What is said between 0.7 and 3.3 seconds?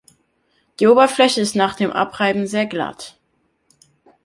Die Oberfläche ist nach dem Abreiben sehr glatt.